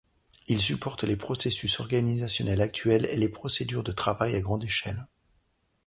[0.47, 5.05] Il supporte les processus organisationnels actuels et les procédures de travail à grande échelle.